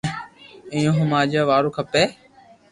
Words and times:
اينو 0.73 0.91
ھمجايا 0.99 1.41
وارو 1.49 1.69
کپي 1.77 2.03